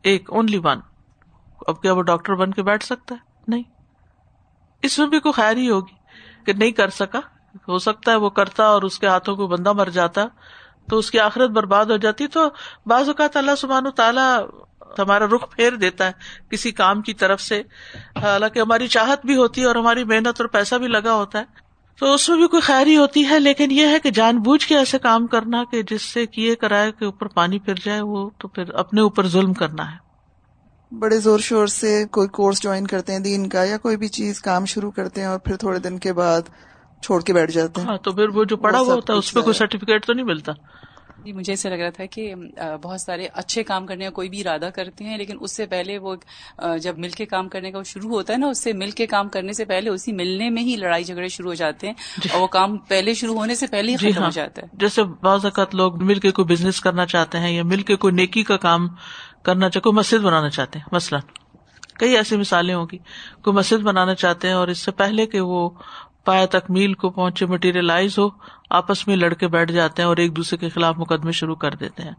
ایک 0.04 0.32
اونلی 0.32 0.58
ون 0.64 0.80
اب 1.68 1.82
کیا 1.82 1.94
وہ 1.94 2.02
ڈاکٹر 2.02 2.36
بن 2.36 2.52
کے 2.52 2.64
بیٹھ 2.64 2.84
سکتا 2.84 3.16
ہے؟ 3.16 3.20
نہیں۔ 3.48 3.64
اس 4.82 5.00
میں 5.00 5.08
بھی 5.08 5.20
کوئی 5.20 5.34
خیر 5.34 5.58
ہی 5.58 5.70
ہوگی 5.70 5.96
کہ 6.46 6.54
نہیں 6.54 6.72
کر 6.72 6.90
سکا۔ 6.90 7.20
ہو 7.68 7.80
سکتا 7.80 8.12
ہے 8.12 8.16
وہ 8.16 8.30
کرتا 8.30 8.66
اور 8.66 8.82
اس 8.82 9.00
کے 9.00 9.08
ہاتھوں 9.08 9.36
کو 9.36 9.48
بندہ 9.48 9.74
مر 9.74 9.90
جاتا 9.90 10.22
تو 10.90 10.98
اس 10.98 11.12
کی 11.12 11.20
آخرت 11.20 11.50
برباد 11.50 11.86
ہو 11.86 11.98
جاتی۔ 11.98 12.28
تو 12.28 12.50
بعض 12.86 13.08
اوقات 13.08 13.38
اللہ 13.38 13.56
سبحان 13.58 13.92
تعالیٰ 13.96 14.48
ہمارا 15.00 15.26
رخ 15.26 15.56
پھیر 15.56 15.76
دیتا 15.76 16.06
ہے 16.08 16.12
کسی 16.52 16.72
کام 16.72 17.02
کی 17.02 17.14
طرف 17.14 17.42
سے۔ 17.42 17.62
حالانکہ 18.22 18.60
ہماری 18.60 18.88
چاہت 18.88 19.26
بھی 19.26 19.36
ہوتی 19.36 19.62
ہے 19.62 19.66
اور 19.66 19.76
ہماری 19.76 20.04
محنت 20.04 20.42
اور 20.42 20.46
پیسہ 20.46 20.76
بھی 20.76 20.88
لگا 20.88 21.14
ہوتا 21.14 21.40
ہے۔ 21.40 21.68
تو 22.00 22.14
اس 22.14 22.30
میں 22.30 22.38
بھی 22.38 22.48
کوئی 22.48 22.62
خیری 22.62 22.98
ہوتی 22.98 23.30
ہے 23.30 23.40
لیکن 23.40 23.72
یہ 23.72 23.88
ہے 23.88 24.00
کہ 24.00 24.10
جان 24.10 24.38
بوجھ 24.38 24.68
کے 24.68 24.78
ایسے 24.78 25.00
کام 25.00 25.28
کرنا 25.28 25.64
کہ 25.72 25.82
جس 25.82 26.02
سے 26.02 26.26
کیے 26.26 26.56
کرائے 26.56 26.92
کے 26.92 27.06
اوپر 27.06 27.28
پانی 27.28 27.60
پھر 27.60 27.74
جائے 27.84 28.02
وہ 28.02 28.30
تو 28.38 28.48
پھر 28.48 28.74
اپنے 28.74 29.02
اوپر 29.02 29.28
ظلم 29.28 29.54
کرنا 29.54 29.92
ہے۔ 29.92 30.08
بڑے 31.00 31.20
زور 31.20 31.40
شور 31.40 31.68
سے 31.68 32.06
کوئی 32.12 32.28
کورس 32.28 32.62
جوائن 32.64 32.88
کرتے 32.88 33.14
ہیں 33.14 33.20
دین 33.20 33.50
کا 33.50 33.64
یا 33.64 33.78
کوئی 33.78 33.98
بھی 33.98 34.08
چیز 34.08 34.42
کام 34.42 34.66
شروع 34.66 34.92
کرتے 34.92 35.22
ہیں 35.22 35.28
اور 35.28 35.40
پھر 35.40 35.56
تھوڑے 35.56 35.80
دن 35.80 36.00
کے 36.00 36.14
بعد 36.14 36.42
چھوڑ 37.04 37.22
کے 37.22 37.34
بیٹھ 37.34 37.52
جاتے 37.52 37.82
ہیں۔ 37.82 37.88
ہاں 37.88 37.98
تو 37.98 38.12
پھر 38.12 38.30
وہ 38.30 38.44
جو 38.44 38.58
پڑا 38.58 38.80
ہوا 38.80 38.94
ہوتا 38.94 39.14
ہے 39.14 39.18
اس 39.18 39.34
پہ 39.34 39.42
کوئی 39.42 39.54
سرٹیفکیٹ 39.54 40.06
تو 40.06 40.14
نہیں 40.14 40.26
ملتا؟ 40.26 40.52
جی 41.18 41.34
مجھے 41.34 41.52
ایسا 41.54 41.70
لگ 41.70 41.76
رہا 41.76 41.90
تھا 41.90 42.06
کہ 42.06 42.34
بہت 42.82 43.02
سارے 43.02 43.28
اچھے 43.34 43.64
کام 43.64 43.86
کرنے 43.86 44.06
کا 44.06 44.10
کوئی 44.10 44.30
بھی 44.30 44.42
ارادہ 44.42 44.70
کرتے 44.76 45.04
ہیں 45.04 45.18
لیکن 45.18 45.38
اس 45.42 45.56
سے 45.56 45.66
پہلے 45.66 45.98
وہ 45.98 46.16
جب 46.82 46.98
مل 46.98 47.10
کے 47.10 47.26
کام 47.26 47.50
کرنے 47.50 47.72
کا 47.72 47.82
شروع 47.84 48.10
ہوتا 48.10 48.34
ہے 48.34 48.38
نا 48.38 48.48
اس 48.48 48.64
سے 48.64 48.74
مل 48.74 48.92
کے 48.92 49.06
کام 49.08 49.30
کرنے 49.30 49.54
سے 49.54 49.66
پہلے 49.66 49.90
اسی 49.90 50.12
ملنے 50.12 50.50
میں 50.50 50.64
ہی 50.64 50.76
لڑائی 50.76 51.04
جھگڑے 51.04 51.28
شروع 51.28 51.50
ہو 51.50 51.56
جاتے 51.56 51.88
ہیں 51.88 51.94
جی۔ 52.18 52.30
اور 52.34 52.42
وہ 52.42 52.48
کام 52.48 52.78
پہلے 52.78 53.14
شروع 53.14 53.36
ہونے 53.36 53.56
سے 53.56 53.68
پہلے 53.68 53.92
ہی 53.92 53.98
جی 53.98 54.12
ختم 54.12 54.20
ہو 54.20 54.24
ہاں۔ 54.24 54.32
جاتا 54.32 54.62
ہے۔ 54.62 54.68
جیسے 54.74 55.04
بعض 55.04 55.46
اوقات 55.46 55.76
لوگ 55.76 56.02
مل 56.04 56.20
کے 56.20 56.32
کوئی 56.32 56.46
بزنس 56.46 56.82
کرنا 56.82 57.06
چاہتے 57.06 57.40
ہیں 57.40 57.52
یا 57.52 57.64
مل 57.64 57.82
کے 57.82 57.96
کوئی 57.96 58.14
نیکی 58.14 58.44
کا 58.44 58.58
کام 58.58 58.88
کرنا 59.44 59.70
چاہتے 59.70 59.80
کوئی 59.80 59.96
مسجد 59.96 60.24
بنانا 60.24 60.50
چاہتے 60.50 60.80
ہیں 60.80 60.86
مثلاً۔ 60.92 61.22
کئی 62.00 62.16
ایسی 62.18 62.38
مثالیں 62.38 62.74
ہوگی 62.76 62.98
کوئی 63.44 63.56
مسجد 63.56 63.84
بنانا 63.84 64.16
چاہتے 64.16 64.48
ہیں 64.48 64.56
اور 64.56 64.68
اس 64.68 64.80
سے 64.80 64.92
پہلے 64.92 65.26
کہ 65.26 65.40
وہ 65.42 65.70
پایا 66.28 66.46
تکمیل 66.46 66.94
کو 66.94 67.10
پہنچے 67.10 67.46
مٹیریلائز 67.46 68.20
ہو، 68.20 68.30
آپس 68.70 69.08
میں 69.08 69.16
لڑکے 69.16 69.48
بیٹھ 69.48 69.72
جاتے 69.72 70.02
ہیں 70.02 70.10
اور 70.10 70.18
ایک 70.18 70.38
دوسرے 70.38 70.58
کے 70.58 70.70
خلاف 70.70 70.96
مقدمے 70.98 71.32
شروع 71.32 71.56
کر 71.56 71.76
دیتے 71.76 72.04
ہیں۔ 72.04 72.16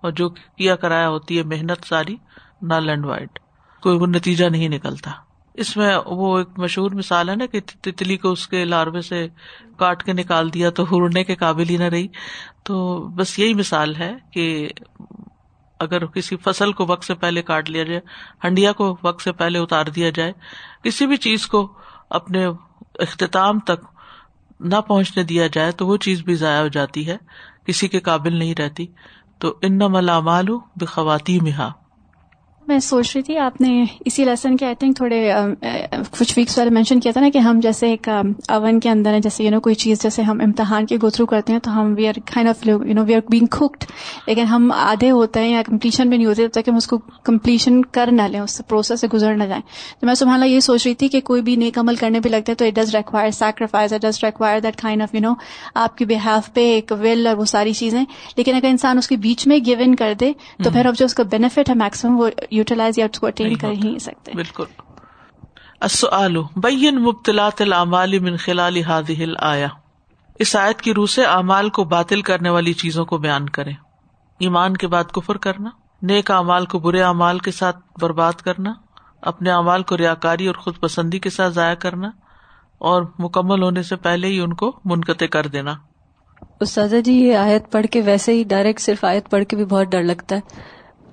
اور 0.00 0.10
جو 0.10 0.28
کیا 0.28 0.76
کرایا 0.76 1.08
ہوتی 1.08 1.38
ہے، 1.38 1.42
محنت 1.42 1.86
ساری، 1.86 2.16
نل 2.62 2.88
اینڈ 2.88 3.06
وائڈ 3.06 3.28
کوئی 3.82 3.98
وہ 3.98 4.06
نتیجہ 4.06 4.46
نہیں 4.46 4.68
نکلتا۔ 4.68 5.10
اس 5.54 5.76
میں 5.76 5.98
وہ 6.06 6.38
ایک 6.38 6.48
مشہور 6.56 6.90
مثال 6.90 7.28
ہے 7.28 7.36
نا 7.36 7.46
کہ 7.46 7.60
تتلی 7.82 8.16
کو 8.16 8.32
اس 8.32 8.48
کے 8.48 8.64
لاروے 8.64 9.00
سے 9.00 9.28
کاٹ 9.76 10.02
کے 10.02 10.12
نکال 10.12 10.54
دیا 10.54 10.70
تو 10.70 10.84
اڑنے 10.90 11.24
کے 11.24 11.34
قابل 11.34 11.68
ہی 11.68 11.76
نہ 11.76 11.84
رہی۔ 11.84 12.08
تو 12.62 12.98
بس 13.08 13.38
یہی 13.38 13.54
مثال 13.54 13.96
ہے 13.96 14.14
کہ 14.32 14.68
اگر 15.80 16.06
کسی 16.06 16.36
فصل 16.36 16.72
کو 16.72 16.84
وقت 16.88 17.04
سے 17.04 17.14
پہلے 17.14 17.42
کاٹ 17.42 17.70
لیا 17.70 17.84
جائے، 17.84 18.00
ہنڈیا 18.44 18.72
کو 18.72 18.96
وقت 19.02 19.22
سے 19.22 19.32
پہلے 19.32 19.58
اتار 19.58 19.86
دیا 19.86 20.10
جائے، 20.10 20.32
کسی 20.82 21.06
بھی 21.06 21.16
چیز 21.16 21.46
کو 21.46 21.72
اپنے 22.10 22.46
اختتام 22.98 23.60
تک 23.60 23.86
نہ 24.60 24.80
پہنچنے 24.80 25.22
دیا 25.22 25.46
جائے 25.46 25.72
تو 25.72 25.86
وہ 25.86 25.96
چیز 25.96 26.22
بھی 26.22 26.34
ضائع 26.34 26.60
ہو 26.60 26.68
جاتی 26.68 27.06
ہے، 27.06 27.16
کسی 27.66 27.88
کے 27.88 28.00
قابل 28.00 28.36
نہیں 28.36 28.54
رہتی۔ 28.58 28.86
تو 29.38 29.54
ان 29.62 29.78
ملا 29.78 30.20
مالو 30.20 30.60
بخواتی 30.76 31.40
مہا 31.40 31.72
میں 32.68 32.78
سوچ 32.78 33.10
رہی 33.14 33.22
تھی 33.22 33.38
آپ 33.38 33.60
نے 33.60 33.84
اسی 34.04 34.24
لیسن 34.24 34.56
کے 34.56 34.66
آئی 34.66 34.74
تھنک 34.74 34.96
تھوڑے 34.96 35.32
کچھ 36.18 36.32
ویکس 36.36 36.58
والے 36.58 36.70
مینشن 36.70 37.00
کیا 37.00 37.12
تھا 37.12 37.20
نا 37.20 37.28
کہ 37.32 37.38
ہم 37.38 37.60
جیسے 37.60 37.86
ایک 37.86 38.08
اوون 38.48 38.80
کے 38.80 38.90
اندر 38.90 39.18
جیسے 39.22 39.44
یو 39.44 39.50
نو 39.50 39.60
کوئی 39.60 39.74
چیز 39.74 40.02
جیسے 40.02 40.22
ہم 40.22 40.40
امتحان 40.40 40.86
کے 40.86 40.96
گو 41.02 41.10
تھرو 41.10 41.26
کرتے 41.26 41.52
ہیں 41.52 41.60
تو 41.60 41.80
ہم 41.80 41.94
we 41.96 42.08
are 42.08 42.12
kind 42.24 42.48
of 42.48 42.66
you 42.66 42.78
know 42.78 43.04
we 43.04 43.14
are 43.14 43.20
being 43.30 43.46
cooked 43.46 43.84
لیکن 44.26 44.44
ہم 44.44 44.72
آدھے 44.76 45.10
ہوتے 45.10 45.40
ہیں 45.40 45.48
یا 45.48 45.62
کمپلیشن 45.66 46.08
بھی 46.08 46.16
نہیں 46.16 46.26
ہوتے 46.26 46.48
تب 46.48 46.60
تک 46.60 46.68
ہم 46.68 46.76
اس 46.76 46.86
کو 46.86 46.98
کمپلیشن 46.98 47.84
کر 47.84 48.08
نہ 48.12 48.22
لیں 48.22 48.40
اس 48.40 48.60
پروسیس 48.68 49.00
سے 49.00 49.08
گزر 49.12 49.34
نہ 49.34 49.44
جائیں۔ 49.44 49.62
تو 50.00 50.06
میں 50.06 50.14
سبحان 50.14 50.34
اللہ 50.34 50.54
یہ 50.54 50.60
سوچ 50.60 50.86
رہی 50.86 50.94
تھی 50.94 51.08
کہ 51.08 51.20
کوئی 51.20 51.42
بھی 51.42 51.56
نیک 51.56 51.78
عمل 51.78 51.96
کرنے 51.96 52.20
پہ 52.20 52.28
لگتا 52.28 52.50
ہے 52.50 52.54
تو 52.54 52.64
it 52.64 52.74
does 52.74 52.94
require 52.94 53.30
sacrifice 53.30 53.92
it 53.92 54.02
does 54.02 54.24
require 54.24 54.60
that 54.60 54.76
kind 54.76 55.02
of 55.02 55.14
you 55.14 55.20
know 55.20 55.32
آپ 55.74 55.98
کی 55.98 56.04
بہاف 56.04 56.52
پہ 56.54 56.72
ایک 56.74 56.92
ول 57.00 57.26
اور 57.26 57.36
وہ 57.36 57.44
ساری 57.44 57.72
چیزیں۔ 57.72 58.04
لیکن 58.36 58.54
اگر 58.54 58.68
انسان 58.68 58.98
اس 58.98 59.08
کے 59.08 59.16
بیچ 59.16 59.46
میں 59.46 59.58
گیو 59.66 59.78
ان 59.80 59.94
کر 59.94 60.12
دے 60.20 60.32
تو 60.64 60.70
پھر 60.70 60.86
اب 60.86 60.96
جو 60.96 61.04
اس 61.04 61.14
کا 61.14 61.22
بینیفٹ 61.22 61.70
ہے 61.70 61.74
میکسیمم 61.74 62.20
وہ 62.20 62.28
یوٹیلائز 62.52 62.98
یا 62.98 63.06
اس 63.12 63.20
کو 63.20 63.26
اٹین 63.26 63.56
کر 63.56 63.70
ہی 63.84 63.98
سکتے۔ 63.98 64.32
بالکل۔ 64.34 64.64
بین 66.56 67.02
مبتلات 67.02 67.62
من 68.22 68.36
خلال 68.36 68.76
هذه 68.76 69.26
آیا 69.38 69.68
اس 70.38 70.56
آیت 70.56 70.80
کی 70.80 70.94
روح 70.94 71.06
سے 71.06 71.24
اعمال 71.24 71.68
کو 71.68 71.84
باطل 71.84 72.22
کرنے 72.22 72.50
والی 72.50 72.72
چیزوں 72.72 73.04
کو 73.04 73.18
بیان 73.18 73.48
کرے 73.48 73.70
ایمان 74.40 74.76
کے 74.76 74.86
بعد 74.86 75.04
کفر 75.04 75.36
کرنا 75.36 75.70
نیک 76.02 76.30
اعمال 76.30 76.66
کو 76.66 76.78
برے 76.78 77.02
اعمال 77.02 77.38
کے 77.38 77.50
ساتھ 77.50 77.78
برباد 78.00 78.32
کرنا 78.32 78.72
اپنے 79.22 79.50
اعمال 79.50 79.82
کو 79.82 79.96
ریاکاری 79.96 80.46
اور 80.46 80.54
خود 80.54 80.80
پسندی 80.80 81.18
کے 81.18 81.30
ساتھ 81.30 81.54
ضائع 81.54 81.74
کرنا 81.74 82.10
اور 82.78 83.02
مکمل 83.18 83.62
ہونے 83.62 83.82
سے 83.82 83.96
پہلے 83.96 84.26
ہی 84.26 84.40
ان 84.40 84.54
کو 84.54 84.72
منقطع 84.84 85.26
کر 85.26 85.46
دینا۔ 85.46 85.74
استاذہ 86.60 86.96
جی 86.96 87.12
یہ 87.12 87.36
آیت 87.36 87.72
پڑھ 87.72 87.86
کے 87.90 88.00
ویسے 88.00 88.34
ہی 88.34 88.44
ڈائریکٹ 88.44 88.80
صرف 88.80 89.04
آیت 89.04 89.30
پڑھ 89.30 89.44
کے 89.44 89.56
بھی 89.56 89.64
بہت 89.64 89.86
ڈر 89.86 90.02
لگتا 90.02 90.36
ہے۔ 90.36 90.40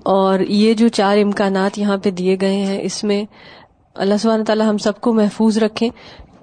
اور 0.06 0.40
یہ 0.40 0.74
جو 0.74 0.88
چار 0.88 1.16
امکانات 1.16 1.78
یہاں 1.78 1.96
پہ 1.96 2.10
دیے 2.10 2.36
گئے 2.40 2.56
ہیں، 2.56 2.80
اس 2.82 3.02
میں 3.04 3.24
اللہ 3.96 4.14
سبحانہ 4.20 4.44
تعالیٰ 4.44 4.68
ہم 4.68 4.78
سب 4.78 5.00
کو 5.00 5.12
محفوظ 5.12 5.58
رکھے 5.58 5.88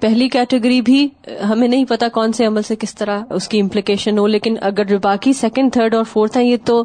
پہلی 0.02 0.28
کیٹیگری 0.30 0.82
بھی 0.82 1.08
ہمیں 1.50 1.68
نہیں 1.68 1.86
پتا 1.86 2.08
کون 2.14 2.34
سے 2.34 2.46
عمل 2.46 2.62
سے 2.62 2.76
کس 2.80 2.96
طرح 2.96 3.24
اس 3.30 3.48
کی 3.48 3.60
امپلیکیشن 3.62 4.18
ہو، 4.20 4.26
لیکن 4.28 4.56
اگر 4.62 4.84
جو 4.84 5.00
باقی 5.00 5.34
سیکنڈ 5.34 5.74
تھرڈ 5.74 5.96
اور 5.96 6.04
فورتھ 6.04 6.38
ہیں، 6.38 6.46
یہ 6.46 6.58
تو 6.66 6.84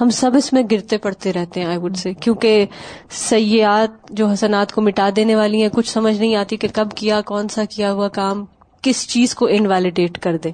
ہم 0.00 0.10
سب 0.10 0.36
اس 0.36 0.52
میں 0.52 0.62
گرتے 0.70 0.98
پڑتے 0.98 1.32
رہتے 1.32 1.60
ہیں 1.60 1.66
آئی 1.66 1.78
وڈ 1.78 1.96
سے 1.96 2.12
کیونکہ 2.14 2.64
سیاحت 3.10 4.10
جو 4.10 4.26
حسنات 4.26 4.72
کو 4.72 4.82
مٹا 4.82 5.08
دینے 5.16 5.34
والی 5.36 5.62
ہیں، 5.62 5.68
کچھ 5.72 5.90
سمجھ 5.90 6.18
نہیں 6.18 6.34
آتی 6.36 6.56
کہ 6.56 6.68
کب 6.74 6.92
کیا، 6.96 7.20
کون 7.20 7.48
سا 7.48 7.64
کیا 7.64 7.92
ہوا 7.92 8.08
کام، 8.08 8.44
کس 8.82 9.06
چیز 9.08 9.34
کو 9.34 9.46
انویلیڈیٹ 9.46 10.18
کر 10.18 10.36
دے 10.36 10.50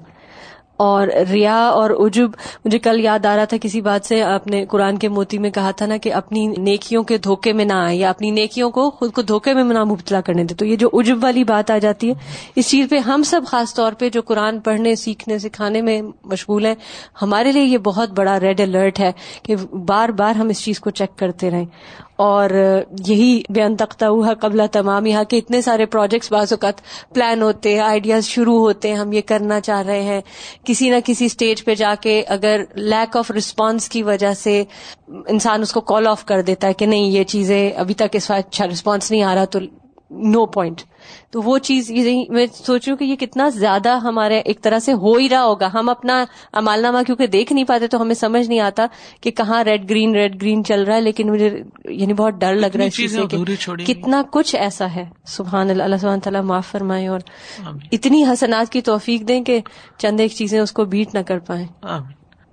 اور 0.76 1.08
ریا 1.30 1.56
اور 1.56 1.90
عجب، 1.90 2.30
مجھے 2.64 2.78
کل 2.78 3.00
یاد 3.00 3.26
آ 3.26 3.36
رہا 3.36 3.44
تھا 3.44 3.56
کسی 3.62 3.80
بات 3.80 4.06
سے 4.06 4.22
اپنے 4.22 4.64
قرآن 4.66 4.98
کے 4.98 5.08
موتی 5.08 5.38
میں 5.38 5.50
کہا 5.50 5.70
تھا 5.70 5.86
نا 5.86 5.96
کہ 5.96 6.12
اپنی 6.14 6.46
نیکیوں 6.46 7.02
کے 7.02 7.18
دھوکے 7.18 7.52
میں 7.52 7.64
نہ 7.64 7.72
آئے 7.72 7.96
یا 7.96 8.10
اپنی 8.10 8.30
نیکیوں 8.30 8.70
کو 8.70 8.90
خود 8.90 9.12
کو 9.12 9.22
دھوکے 9.22 9.54
میں 9.54 9.64
نہ 9.64 9.84
مبتلا 9.84 10.20
کرنے 10.20 10.44
دے 10.44 10.54
تو 10.54 10.64
یہ 10.64 10.76
جو 10.76 10.88
عجب 10.92 11.24
والی 11.24 11.44
بات 11.44 11.70
آ 11.70 11.78
جاتی 11.78 12.08
ہے، 12.08 12.14
اس 12.56 12.70
چیز 12.70 12.86
پہ 12.90 12.98
ہم 12.98 13.22
سب 13.22 13.40
خاص 13.46 13.74
طور 13.74 13.92
پہ 13.92 14.08
جو 14.08 14.22
قرآن 14.22 14.60
پڑھنے، 14.60 14.94
سیکھنے، 14.94 15.38
سکھانے 15.38 15.82
میں 15.82 16.02
مشغول 16.24 16.66
ہیں، 16.66 16.74
ہمارے 17.22 17.52
لیے 17.52 17.64
یہ 17.64 17.78
بہت 17.78 18.10
بڑا 18.10 18.40
ریڈ 18.40 18.60
الرٹ 18.60 19.00
ہے 19.00 19.12
کہ 19.42 19.56
بار 19.86 20.08
بار 20.08 20.34
ہم 20.34 20.48
اس 20.48 20.64
چیز 20.64 20.80
کو 20.80 20.90
چیک 20.90 21.18
کرتے 21.18 21.50
رہیں۔ 21.50 21.66
اور 22.16 22.50
یہی 23.06 23.42
بے 23.48 23.62
تختہ 23.78 24.04
ہوا 24.04 24.32
قبل 24.40 24.60
تمام 24.72 25.06
یہاں 25.06 25.24
کے 25.24 25.38
اتنے 25.38 25.60
سارے 25.62 25.86
پروجیکٹس 25.86 26.32
بعض 26.32 26.52
اوقات 26.52 26.80
پلان 27.14 27.42
ہوتے 27.42 27.72
ہیں 27.74 27.80
آئیڈیاز 27.80 28.24
شروع 28.24 28.58
ہوتے 28.58 28.88
ہیں، 28.88 28.96
ہم 28.96 29.12
یہ 29.12 29.20
کرنا 29.26 29.60
چاہ 29.60 29.82
رہے 29.82 30.02
ہیں۔ 30.02 30.20
کسی 30.64 30.90
نہ 30.90 30.96
کسی 31.04 31.24
اسٹیج 31.24 31.64
پہ 31.64 31.74
جا 31.74 31.94
کے 32.00 32.22
اگر 32.28 32.62
لیک 32.74 33.16
آف 33.16 33.30
رسپانس 33.30 33.88
کی 33.88 34.02
وجہ 34.02 34.32
سے 34.34 34.62
انسان 35.08 35.62
اس 35.62 35.72
کو 35.72 35.80
کال 35.80 36.06
آف 36.06 36.24
کر 36.24 36.42
دیتا 36.42 36.68
ہے 36.68 36.72
کہ 36.72 36.86
نہیں، 36.86 37.10
یہ 37.10 37.24
چیزیں 37.24 37.70
ابھی 37.70 37.94
تک 37.94 38.16
اس 38.16 38.30
وقت 38.30 38.48
اچھا 38.48 38.66
رسپانس 38.66 39.10
نہیں 39.10 39.22
آ 39.22 39.34
رہا 39.34 39.44
تو 39.44 39.58
نو 40.10 40.46
پوائنٹ۔ 40.46 40.82
تو 41.30 41.42
وہ 41.42 41.58
چیز 41.58 41.90
میں 42.28 42.46
سوچ 42.54 42.88
کہ 42.98 43.04
یہ 43.04 43.16
کتنا 43.16 43.48
زیادہ 43.48 43.98
ہمارے 43.98 44.38
ایک 44.38 44.62
طرح 44.62 44.78
سے 44.78 44.92
ہو 44.92 45.16
ہی 45.16 45.28
رہا 45.28 45.44
ہوگا۔ 45.44 45.68
ہم 45.74 45.88
اپنا 45.88 46.24
امال 46.52 46.82
نامہ 46.82 46.98
کیونکہ 47.06 47.26
دیکھ 47.26 47.52
نہیں 47.52 47.64
پاتے 47.64 47.86
تو 47.86 48.02
ہمیں 48.02 48.14
سمجھ 48.14 48.48
نہیں 48.48 48.60
آتا 48.60 48.86
کہ 49.20 49.30
کہاں 49.30 49.64
ریڈ 49.64 49.90
گرین 49.90 50.14
ریڈ 50.14 50.42
گرین 50.42 50.64
چل 50.64 50.82
رہا 50.82 50.96
ہے 50.96 51.00
لیکن 51.00 51.30
مجھے 51.30 51.62
یعنی 51.84 52.12
بہت 52.12 52.34
ڈر 52.34 52.54
لگ 52.54 52.76
رہا 52.76 52.84
ہے 52.84 52.90
چیز 52.90 53.18
کتنا 53.86 54.22
کچھ 54.32 54.56
ایسا 54.56 54.94
ہے۔ 54.94 55.04
سبحان 55.26 55.70
اللہ 55.70 55.82
اللہ 55.82 55.96
سبحان 55.96 56.20
تعالیٰ 56.20 56.42
معاف 56.42 56.66
فرمائے 56.66 57.06
اور 57.06 57.20
اتنی 57.92 58.24
حسنات 58.24 58.72
کی 58.72 58.80
توفیق 58.80 59.28
دیں 59.28 59.44
کہ 59.44 59.60
چند 59.98 60.20
ایک 60.20 60.32
چیزیں 60.32 60.60
اس 60.60 60.72
کو 60.72 60.84
بیٹ 60.84 61.14
نہ 61.14 61.20
کر 61.26 61.38
پائیں۔ 61.38 61.66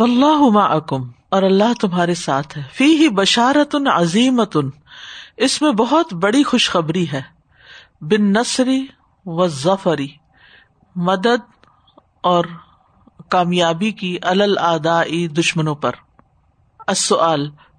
واللہ 0.00 0.50
معکم 0.52 1.02
اور 1.28 1.42
اللہ 1.42 1.72
تمہارے 1.80 2.14
ساتھ 2.14 2.58
ہے۔ 2.58 2.62
فی 2.72 2.84
ہی 2.84 3.08
بشارت 3.08 3.76
عظیمت 3.94 4.56
اس 5.36 5.62
میں 5.62 5.72
بہت 5.72 6.12
بڑی 6.12 6.42
خوشخبری 6.42 7.06
ہے۔ 7.12 7.22
بن 8.00 8.32
نصری 8.32 8.86
و 9.30 9.46
ظفری 9.46 10.08
مدد 10.96 11.66
اور 12.22 12.44
کامیابی 13.28 13.90
کی 13.90 14.18
الادائی 14.22 15.28
دشمنوں 15.28 15.74
پر۔ 15.74 15.90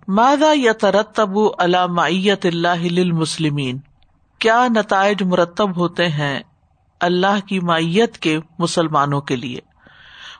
مادا 0.08 0.54
یا 0.56 0.74
ترتب 0.74 1.30
علامت 1.60 2.46
اللہ 2.46 3.14
مسلمین 3.14 3.80
کیا 4.40 4.68
نتائج 4.68 5.24
مرتب 5.24 5.78
ہوتے 5.78 6.08
ہیں 6.08 6.40
اللہ 7.00 7.48
کی 7.48 7.60
معیت 7.60 8.18
کے 8.18 8.40
مسلمانوں 8.60 9.22
کے 9.22 9.36
لیے؟ 9.36 9.60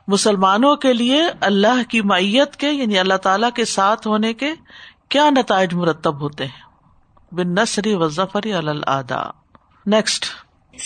مسلمانوں 0.08 0.76
کے 0.76 0.92
لیے 0.92 1.22
اللہ 1.40 1.90
کی 1.90 2.00
معیت 2.00 2.56
کے 2.56 2.70
یعنی 2.70 2.98
اللہ 2.98 3.14
تعالی 3.14 3.46
کے 3.54 3.64
ساتھ 3.64 4.08
ہونے 4.08 4.34
کے 4.34 4.54
کیا 5.08 5.30
نتائج 5.30 5.74
مرتب 5.74 6.20
ہوتے 6.20 6.46
ہیں؟ 6.46 6.62
بن 7.34 7.54
نصری 7.54 7.94
و 7.94 8.08
ظفری 8.08 8.52
الدا 8.52 9.30
نیکسٹ 9.86 10.26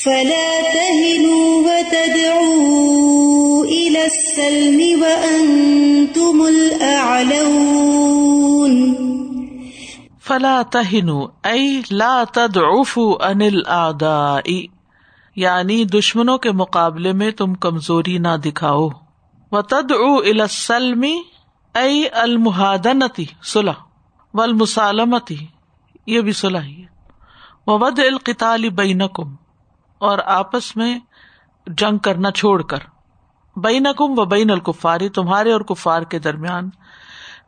فلا 0.04 0.60
تهنوا 0.72 1.68
وتدعوا 1.68 2.46
إلى 3.64 4.00
السلم 4.00 5.02
وأنتم 5.02 6.42
الأعلون. 6.42 7.36
فلا 10.24 10.62
تهنوا، 10.62 11.28
أي 11.50 11.80
لا 11.90 12.24
تدعفوا 12.24 13.26
عن 13.26 13.42
الأعداء. 13.42 14.52
یعنی 15.36 15.84
دشمنوں 15.84 16.38
کے 16.38 16.52
مقابلے 16.52 17.12
میں 17.12 17.30
تم 17.30 17.54
کمزوری 17.54 18.18
نہ 18.18 18.36
دکھاؤ. 18.44 18.88
و 19.52 19.62
تدعو 19.62 20.16
السلم 20.16 21.04
ائی 21.74 22.04
المحادنتی 22.12 23.24
صلح. 23.42 23.74
والمسالمتی 24.34 25.36
یہ 26.06 26.20
بھی 26.20 26.32
صلح 26.32 26.60
ہی 26.60 26.82
ہے. 26.82 26.86
ود 27.66 27.98
القتال 27.98 28.70
بینکم. 28.70 29.45
اور 29.98 30.18
آپس 30.24 30.76
میں 30.76 30.98
جنگ 31.66 31.98
کرنا 31.98 32.30
چھوڑ 32.30 32.62
کر۔ 32.62 32.78
بین 33.56 33.86
کم 33.96 34.18
و 34.18 34.24
بین 34.24 34.50
الکفاری 34.50 35.08
تمہارے 35.08 35.52
اور 35.52 35.60
کفار 35.60 36.02
کے 36.02 36.18
درمیان۔ 36.18 36.70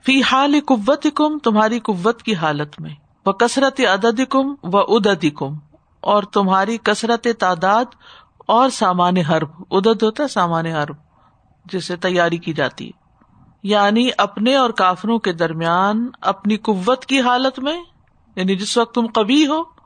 فی 0.06 0.22
حال 0.22 0.54
قوت 0.66 1.06
کم 1.14 1.38
تمہاری 1.38 1.80
قوت 1.80 2.22
کی 2.22 2.34
حالت 2.34 2.80
میں۔ 2.80 2.90
وہ 3.26 3.32
کثرت 3.32 3.80
عدد 3.80 4.20
کم 4.30 4.54
و 4.62 4.78
ادد 4.78 5.24
کم 5.37 5.54
اور 6.00 6.22
تمہاری 6.22 6.78
کثرت 6.78 7.26
تعداد 7.38 7.84
اور 8.38 8.68
سامان 8.68 9.16
حرب۔ 9.16 9.48
ادد 9.70 10.02
ہوتا 10.02 10.22
ہے 10.22 10.28
سامان 10.28 10.66
حرب، 10.66 10.96
جسے 11.64 11.96
تیاری 11.96 12.37
کی 12.37 12.52
جاتی 12.52 12.87
ہے۔ 12.87 13.08
یعنی 13.62 14.08
اپنے 14.18 14.56
اور 14.56 14.70
کافروں 14.70 15.18
کے 15.18 15.32
درمیان 15.32 16.08
اپنی 16.20 16.56
قوت 16.56 17.06
کی 17.06 17.20
حالت 17.20 17.58
میں 17.58 17.84
یعنی 18.37 18.56
جس 18.56 18.78
وقت 18.78 18.94
تم 18.94 19.06
کبھی 19.06 19.46
ہو 19.46 19.77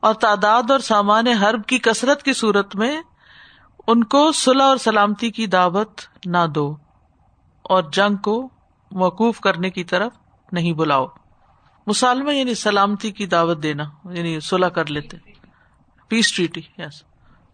اور 0.00 0.14
تعداد 0.14 0.70
اور 0.70 0.78
سامان 0.78 1.26
حرب 1.26 1.66
کی 1.66 1.78
کثرت 1.78 2.22
کی 2.22 2.32
صورت 2.32 2.76
میں 2.76 3.00
ان 3.86 4.04
کو 4.04 4.32
صلاح 4.32 4.66
اور 4.66 4.76
سلامتی 4.76 5.30
کی 5.30 5.46
دعوت 5.46 6.00
نہ 6.26 6.46
دو 6.54 6.76
اور 7.62 7.82
جنگ 7.92 8.16
کو 8.16 8.48
موقوف 8.92 9.40
کرنے 9.40 9.70
کی 9.70 9.84
طرف 9.84 10.12
نہیں 10.52 10.72
بلاؤ۔ 10.72 11.06
مسالمہ 11.86 12.30
یعنی 12.34 12.54
سلامتی 12.54 13.10
کی 13.10 13.26
دعوت 13.26 13.62
دینا 13.62 13.84
یعنی 14.12 14.40
صلاح 14.40 14.68
کر 14.68 14.86
لیتے۔ 14.86 15.16
پیس 16.08 16.32
ٹریٹی 16.32 16.60
یس 16.78 17.02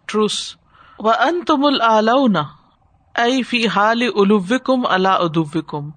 ٹروس 0.06 0.56
و 0.98 1.10
ان 1.10 1.44
تم 1.44 1.64
العلونا 1.64 2.42
اے 3.22 3.42
فی 3.42 3.68
حال 3.68 4.02
الوکم 4.02 4.86
اللہ 4.86 5.08
ادوکم 5.08 5.90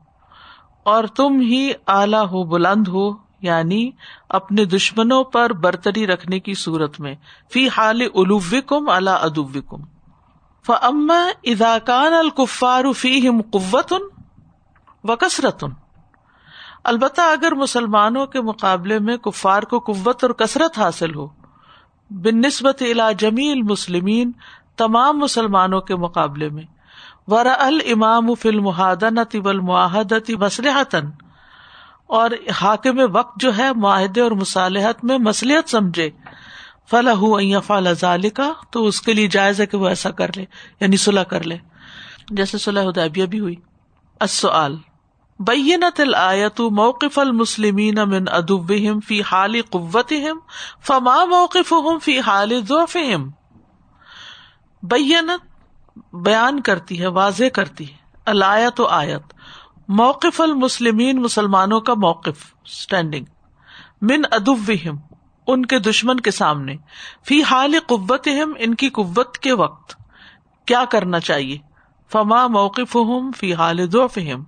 اور 0.83 1.03
تم 1.03 1.39
ہی 1.39 1.71
اعلی 1.87 2.17
ہو، 2.17 2.43
بلند 2.43 2.87
ہو۔ 2.87 3.28
یعنی 3.41 3.91
اپنے 4.29 4.65
دشمنوں 4.65 5.23
پر 5.23 5.53
برتری 5.53 6.07
رکھنے 6.07 6.39
کی 6.39 6.53
صورت 6.53 6.99
میں۔ 6.99 7.15
فی 7.53 7.67
حال 7.67 8.01
الوکم 8.01 8.89
اللہ 8.89 9.09
ادوکم 9.09 9.81
فم 10.65 11.11
اداکان 11.43 12.13
الکفار 12.13 12.91
فی 12.91 13.29
ہم 13.29 13.41
قوت 13.41 13.93
و 15.03 15.15
کثرت 15.15 15.65
البتہ 16.83 17.21
اگر 17.21 17.51
مسلمانوں 17.51 18.25
کے 18.25 18.41
مقابلے 18.41 18.99
میں 18.99 19.17
کفار 19.17 19.63
کو 19.63 19.79
قوت 19.79 20.23
اور 20.23 20.31
کثرت 20.31 20.79
حاصل 20.79 21.15
ہو 21.15 21.27
بن 22.09 22.41
نسبت 22.41 22.81
الا 22.81 23.11
جمی 23.11 23.51
المسلمین، 23.51 24.31
تمام 24.77 25.19
مسلمانوں 25.19 25.81
کے 25.81 25.95
مقابلے 25.95 26.49
میں۔ 26.49 26.63
ورا 27.27 27.55
المام 27.59 28.35
فل 28.35 28.59
محادنت 28.59 29.35
والمعاہدت 29.43 30.29
مسلحتن 30.29 31.09
اور 32.09 32.31
حاکم 32.61 32.99
وقت 33.13 33.41
جو 33.41 33.57
ہے 33.57 33.73
معاہدے 33.73 34.21
اور 34.21 34.31
مصالحت 34.31 35.03
میں 35.03 35.17
مسلحت 35.17 35.69
سمجھے۔ 35.69 36.09
فلاح 36.89 37.59
فلا 37.67 37.91
ظال 37.91 38.29
کا 38.29 38.53
تو 38.71 38.85
اس 38.85 39.01
کے 39.01 39.13
لیے 39.13 39.27
جائز 39.27 39.61
ہے 39.61 39.65
کہ 39.65 39.77
وہ 39.77 39.87
ایسا 39.87 40.11
کر 40.11 40.29
لے 40.35 40.45
یعنی 40.79 40.97
صلاح 40.97 41.23
کر 41.23 41.43
لے۔ 41.43 41.57
جیسے 42.29 42.57
صلاح 42.57 42.83
ادیبیہ 42.83 43.25
بھی 43.25 43.39
ہوئی۔ 43.39 43.55
السؤال 44.19 44.77
بینت 45.39 45.99
الآیت 45.99 46.59
موقف 46.59 47.19
المسلمین 47.19 47.95
من 47.95 48.25
ادبہم 48.31 48.99
فی 48.99 49.21
حال 49.21 49.61
قوتہم 49.69 50.39
فما 50.81 51.25
موقفہم 51.25 51.99
فی 51.99 52.19
حال 52.19 52.61
ضعفہم 52.67 53.29
بینت 54.83 55.49
بیان 56.15 56.59
کرتی 56.59 57.01
ہے، 57.01 57.07
واضح 57.07 57.43
کرتی 57.53 57.91
ہے۔ 57.91 57.97
الآیت 58.25 58.79
و 58.79 58.85
آیت۔ 58.85 59.33
موقف 59.89 60.41
المسلمین 60.41 61.21
مسلمانوں 61.21 61.81
کا 61.81 61.93
موقف 61.93 62.53
اسٹینڈنگ 62.65 63.25
من 64.01 64.21
ادب 64.31 64.71
ان 65.47 65.65
کے 65.65 65.79
دشمن 65.79 66.19
کے 66.19 66.31
سامنے. 66.31 66.75
فی 67.25 67.43
حال 67.43 67.75
قوت 67.87 68.27
ان 68.57 68.75
کی 68.75 68.89
قوت 68.89 69.37
کے 69.37 69.53
وقت. 69.53 69.95
کیا 70.65 70.85
کرنا 70.85 71.19
چاہیے؟ 71.19 71.57
فما 72.11 72.47
موقف 72.47 72.95
ہوں 72.95 73.31
فی 73.37 73.53
حال 73.53 73.89
فہم 74.13 74.43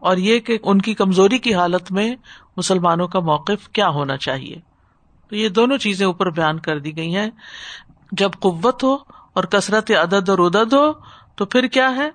اور 0.00 0.16
یہ 0.16 0.38
کہ 0.38 0.58
ان 0.62 0.80
کی 0.80 0.94
کمزوری 0.94 1.38
کی 1.38 1.54
حالت 1.54 1.92
میں 1.92 2.16
مسلمانوں 2.56 3.08
کا 3.08 3.20
موقف 3.20 3.68
کیا 3.68 3.88
ہونا 3.88 4.16
چاہیے؟ 4.16 4.56
تو 5.28 5.36
یہ 5.36 5.48
دونوں 5.48 5.78
چیزیں 5.78 6.06
اوپر 6.06 6.30
بیان 6.30 6.58
کر 6.58 6.78
دی 6.78 6.96
گئی 6.96 7.16
ہیں۔ 7.16 7.30
جب 8.12 8.30
قوت 8.40 8.84
ہو 8.84 8.94
اور 9.32 9.44
کثرت 9.44 9.90
عدد 9.90 10.28
اور 10.28 10.38
ادد 10.38 10.72
ہو، 10.72 10.92
تو 11.36 11.44
پھر 11.44 11.66
کیا 11.66 11.96
ہے؟ 11.96 12.10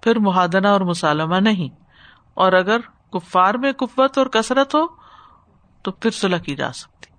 پھر 0.00 0.18
محادنہ 0.18 0.68
اور 0.68 0.80
مسالمہ 0.80 1.36
نہیں۔ 1.36 1.81
اور 2.34 2.52
اگر 2.52 2.80
کفار 3.12 3.54
میں 3.54 3.72
قوت 3.72 4.18
اور 4.18 4.26
کثرت 4.26 4.74
ہو 4.74 4.86
تو 5.82 5.90
پھر 5.90 6.10
صلح 6.10 6.36
کی 6.36 6.56
جا 6.56 6.72
سکتی۔ 6.72 7.11